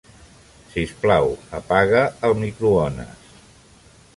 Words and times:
Sisplau, 0.69 1.29
apaga 1.59 2.01
el 2.29 2.35
microones. 2.41 3.29